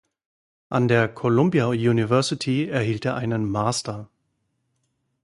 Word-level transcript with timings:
An 0.69 0.87
der 0.87 1.07
Columbia 1.09 1.67
University 1.67 2.67
erhielt 2.67 3.05
er 3.05 3.17
einen 3.17 3.45
Master. 3.47 4.09